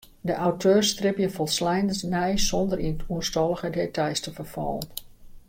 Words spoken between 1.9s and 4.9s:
nei sûnder yn oerstallige details te ferfallen.